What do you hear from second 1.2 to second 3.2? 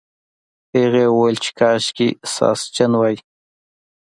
چې کاشکې ساسچن وای.